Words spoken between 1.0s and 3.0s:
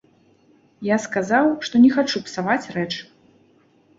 сказаў, што не хачу псаваць рэч.